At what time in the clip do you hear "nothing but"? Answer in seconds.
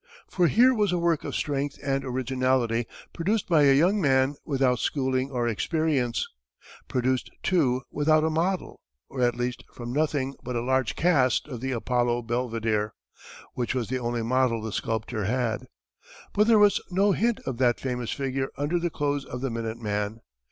9.93-10.55